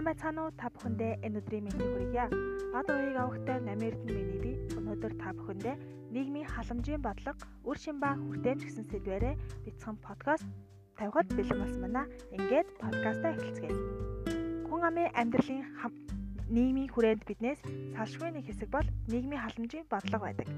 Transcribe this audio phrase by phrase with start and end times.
[0.00, 2.24] Сайхан уу та бүхэндээ энэ өдрийн мэндийг хүргье.
[2.72, 5.76] Бад уяыг авахтай намерд нь миний өнөөдөр та бүхэндээ
[6.08, 7.36] нийгмийн халамжийн бодлого,
[7.68, 9.36] үр шин ба хүртээмж гэсэн сэдвээрээ
[9.68, 10.48] бяцхан подкаст
[10.96, 12.08] тавихад бэлэн болсон байна.
[12.32, 13.76] Ингээд подкастаа эхэлцгээе.
[14.72, 15.68] Хүн амын амьдралын
[16.48, 17.60] нийгмийн хүрээнд биднээс
[17.92, 20.48] салшгүй нэг хэсэг бол нийгмийн халамжийн бодлого байдаг.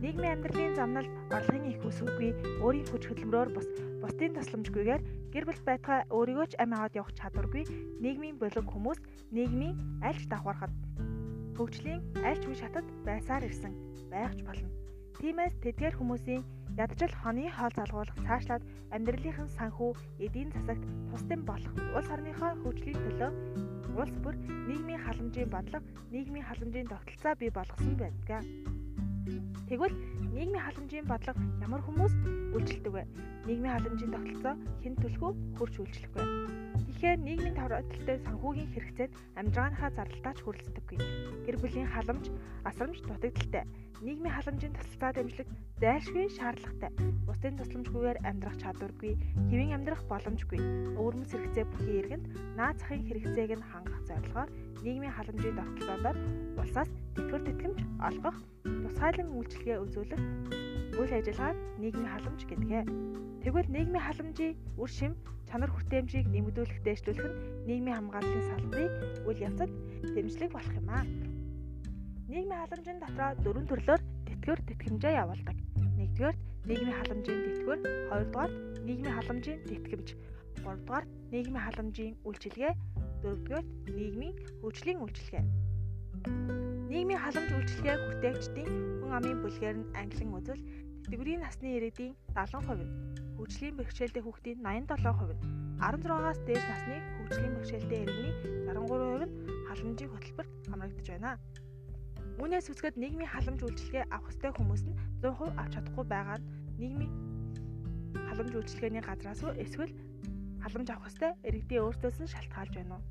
[0.00, 2.32] Нийгмийн амьдралын замнал орлогын их үсвгүй
[2.64, 3.68] өөрийн хүч хөдөлмөрөөр бус
[4.00, 5.02] бусдын тусламжгүйгээр
[5.36, 7.68] гэр бүл байтугай өөрийгөө ч амь аваад явах чадваргүй
[8.00, 9.04] нийгмийн болог хүмүүс
[9.36, 10.72] нийгмийн альч давхархад
[11.60, 13.76] хөгжлийн альч үе шатад байсаар ирсэн
[14.08, 14.72] байгч болно.
[15.20, 16.40] Тиймээс тэдгээр хүмүүсийн
[16.80, 18.64] ядчил хоны хоол залгуулах цаашлаад
[18.96, 19.92] амьдралынхан санхүү,
[20.24, 23.30] эдийн засагт тусдын болох улс орныхоо хөгжлийн төлөө
[24.00, 25.84] улс бүр нийгмийн халамжийн бодлого,
[26.16, 28.40] нийгмийн халамжийн тогтолцоо бий болгосон байдаг.
[29.68, 29.94] Тэгвэл
[30.34, 32.14] нийгмийн халамжийн бодлого ямар хүмүүс
[32.54, 33.02] үйлчлдэг вэ?
[33.46, 36.22] Нийгмийн халамжийн тогтолцоо хэн төлхөө хурж үйлчлэх вэ?
[36.96, 40.98] Тэгэхээр нийгмийн тохиолдолтой санхүүгийн хэрэгцээнд амжиргааныхаа зардалтаач хүрэлцдэггүй.
[41.44, 42.32] Гэр бүлийн халамж,
[42.64, 43.68] асрамж дутагдaltaй.
[44.00, 45.44] Нийгмийн халамжийн тусалцаа дэмжлэг
[45.76, 46.90] зайлшгүй шаардлагатай.
[47.28, 49.12] Бусдын тусламжгүйгээр амьдрах чадваргүй,
[49.52, 50.60] хэвэн амьдрах боломжгүй.
[50.96, 52.24] Өвөрмөц хэрэгцээ бүхий иргэнд
[52.56, 54.48] наад захын хэрэгцээг нь хангах зорилгоор
[54.80, 56.16] нийгмийн халамжийн тогтолцоодоор
[56.56, 60.22] улсаас тэтгэр тэтгэмж олгох, тусгайлан үйлчилгээ үзүүлэх
[60.96, 62.84] үйл ажиллагааг нийгмийн халамж гэдгээ.
[63.44, 65.12] Тэгвэл нийгмийн халамжийн үр шим
[65.48, 67.36] чанар хүртээмжийг нэмэгдүүлэх дэвшлүүлэх нь
[67.68, 68.92] нийгмийн хамгааллын салбарыг
[69.28, 69.70] үйл явцад
[70.14, 71.04] дэмжлэг болох юм аа.
[72.32, 75.56] Нийгмийн халамжийн дотроо дөрвөн төрлөөр тэтгэвэр тэтгэмжээ явуулдаг.
[76.00, 76.36] Нэгдүгээр
[76.66, 78.52] нийгмийн халамжийн тэтгэвэр, хоёрдугаар
[78.86, 80.08] нийгмийн халамжийн тэтгэмж,
[80.64, 82.72] гуравдугаар нийгмийн халамжийн үйлчилгээ,
[83.22, 85.44] дөрөвдүгээр нийгмийн хөгжлийн үйлчилгээ.
[86.90, 90.62] Нийгмийн халамж үйлчилгээ хүртээгчдийн хүн амын бүлгээр нь англин үзвэл
[91.06, 95.38] тэтгэврийн насны иргэдийн 70%, хөгжлийн бэрхшээлтэй хүүхдийн 87%,
[95.78, 98.34] 16-аас дээш насны хөгжлийн бэрхшээлтэй иргэний
[98.66, 99.34] 63% нь
[99.70, 101.38] халамжийн хөтөлбөрт хамрагдаж байна.
[102.42, 107.12] Үүнээс үсгэд нийгмийн халамж үйлчилгээ авах ёстой хүмүүс нь 100% авч чадахгүй байгаа нь нийгмийн
[108.26, 109.94] халамж үйлчилгээний газраас эсвэл
[110.58, 113.04] халамж авах ёстой иргэдийн өөртөөс нь шалтгаалж байна уу?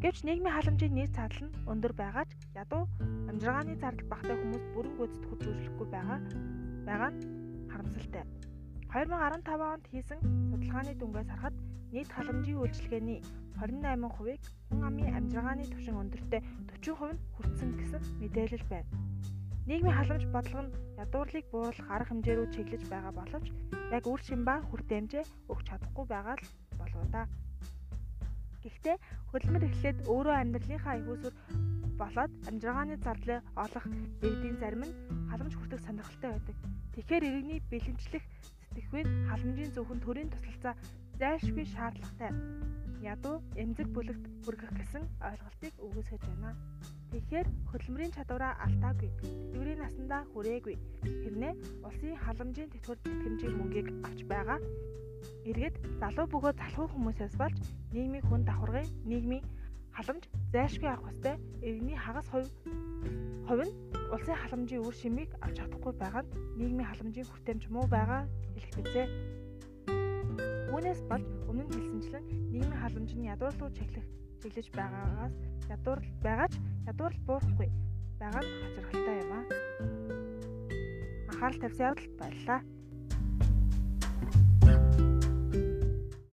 [0.00, 2.88] Гэвч нийгмийн халамжийн нийт зардал нь өндөр байгаа ч ядуу
[3.28, 6.18] амжиргааны зардал багтай хүмүүс бүрэн гүйцэд хүрч үйлчлэхгүй байгаа
[6.88, 7.41] байгаа нь
[7.72, 8.24] харамсалтай.
[8.92, 10.20] 2015 онд хийсэн
[10.52, 11.56] судалгааны дүнгээс харахад
[11.92, 13.20] нийт халамжийн үйлчилгээний
[13.56, 16.40] 28%-ийг хүн амын амжиргааны түвшин өндөртэй
[16.84, 18.88] 40% нь хүртсэн гэсэн мэдээлэл байна.
[19.68, 23.46] Нийгмийн халамж бодлого нь ядуурлыг бууруулах арга хэмжээ рүү чиглэж байгаа боловч
[23.96, 26.46] яг үр шин ба хүртээмжээ өгч чадахгүй байгаа л
[26.80, 27.22] болов да.
[28.62, 28.96] Гэхдээ
[29.30, 31.34] хөдөлмөр эхлээд өөрөө амьдралынхаа ивүүсүр
[32.00, 33.84] болоод амжиргааны зардлыг олох
[34.24, 34.94] иргэдийн зарим нь
[35.30, 36.56] халамж хүртэх сонирхолтой байдаг.
[36.92, 38.24] Тэгэхээр иргэний бэлэнчлэх
[38.60, 40.74] сэтгэхүйн халамжийн зөвхөн төрийн тусалцаа
[41.20, 42.32] зайлшгүй шаардлагатай.
[43.02, 46.54] Ядуу эмзэг бүлэгт хүргэх гэсэн ойлголтыг өгөөсгөж байна.
[47.12, 49.10] Тэгэхээр хөдөлмөрийн чадвараа алдаагүй.
[49.20, 50.76] Тэтгэврийн насандаа хүрээгүй.
[51.22, 51.52] Хэрнээ
[51.86, 54.60] улсын халамжийн тэтгэвэр тэтгэмжийн мөнгийг авч байгаа
[55.50, 57.58] Иргэд залуу бөгөөд залхуу хүмүүсээс болж
[57.94, 59.44] нийгмийн хүн давхаргын нийгмийн
[59.96, 62.50] халамж зайлшгүй авах хөстэй иргэний хагас хувь
[63.46, 63.74] хувь нь
[64.14, 68.22] улсын халамжийн үр шимийг авч чадахгүй байгаа нь нийгмийн халамжийн хүртээмж муу байгаа
[68.54, 69.06] хэлэх бизээ.
[70.72, 74.06] Үүнээс болж өмнө нь хэлсэнчлэн нийгмийн халамж нь ядуур руу чиглэх
[74.40, 75.34] чиглэж байгаагаас
[75.74, 76.54] ядуур байгаач
[76.90, 77.68] ядуур буурахгүй
[78.20, 79.44] байгаа нь хачирхалтай юм аа.
[81.30, 82.60] Анхаарал тавьсан явдалд баярлалаа.